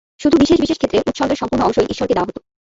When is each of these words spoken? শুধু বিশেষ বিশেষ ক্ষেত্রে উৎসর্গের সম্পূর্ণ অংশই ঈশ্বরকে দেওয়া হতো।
শুধু 0.19 0.35
বিশেষ 0.37 0.57
বিশেষ 0.59 0.77
ক্ষেত্রে 0.77 0.99
উৎসর্গের 1.01 1.39
সম্পূর্ণ 1.41 1.61
অংশই 1.63 1.89
ঈশ্বরকে 1.89 2.15
দেওয়া 2.15 2.27
হতো। 2.29 2.39